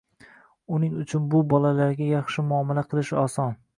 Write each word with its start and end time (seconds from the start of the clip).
Uning 0.77 0.95
uchun 1.03 1.27
bu 1.35 1.41
bolalarga 1.51 2.07
yaxshi 2.15 2.47
muomala 2.49 2.89
qilish 2.95 3.13
oson 3.27 3.55